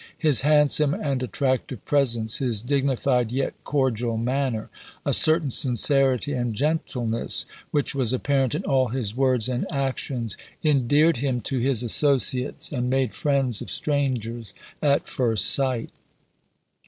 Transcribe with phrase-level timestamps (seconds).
[0.17, 4.71] His hand some and attractive presence, his dignified yet cordial manner,
[5.05, 11.17] a certain sincerity and gentleness which was apparent in all his words and actions, endeared
[11.17, 15.91] him to his associates and made friends of strangers at first sight.